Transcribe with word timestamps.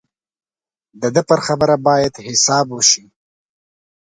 د 1.01 1.03
ده 1.15 1.21
پر 1.29 1.39
خبره 1.47 1.75
باید 1.87 2.13
حساب 2.27 2.67
وشي. 2.71 3.05